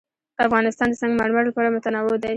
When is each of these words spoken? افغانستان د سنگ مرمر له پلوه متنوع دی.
افغانستان 0.45 0.87
د 0.89 0.95
سنگ 1.01 1.13
مرمر 1.19 1.43
له 1.47 1.51
پلوه 1.55 1.71
متنوع 1.75 2.17
دی. 2.21 2.29